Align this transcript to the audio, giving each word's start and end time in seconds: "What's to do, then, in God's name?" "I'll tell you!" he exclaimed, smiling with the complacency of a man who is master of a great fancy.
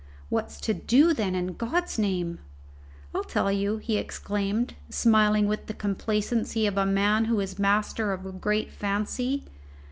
"What's 0.29 0.59
to 0.61 0.73
do, 0.73 1.13
then, 1.13 1.35
in 1.35 1.53
God's 1.53 1.99
name?" 1.99 2.39
"I'll 3.13 3.23
tell 3.23 3.51
you!" 3.51 3.77
he 3.77 3.97
exclaimed, 3.97 4.73
smiling 4.89 5.45
with 5.47 5.67
the 5.67 5.75
complacency 5.75 6.65
of 6.65 6.75
a 6.75 6.87
man 6.87 7.25
who 7.25 7.39
is 7.39 7.59
master 7.59 8.11
of 8.11 8.25
a 8.25 8.31
great 8.31 8.71
fancy. 8.71 9.43